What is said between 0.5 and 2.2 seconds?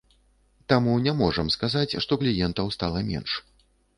Таму не можам сказаць, што